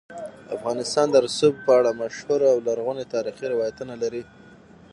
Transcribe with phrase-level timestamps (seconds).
[0.57, 4.23] افغانستان د رسوب په اړه مشهور او لرغوني تاریخی روایتونه لري.